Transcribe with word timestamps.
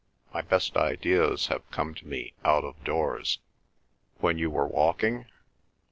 My 0.33 0.41
best 0.41 0.77
ideas 0.77 1.45
have 1.49 1.69
come 1.69 1.93
to 1.93 2.07
me 2.07 2.33
out 2.43 2.63
of 2.63 2.83
doors." 2.83 3.37
"When 4.17 4.39
you 4.39 4.49
were 4.49 4.65
walking?" 4.65 5.27